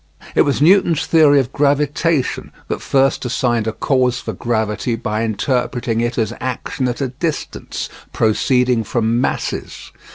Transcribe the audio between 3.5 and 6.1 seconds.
a cause for gravity by interpreting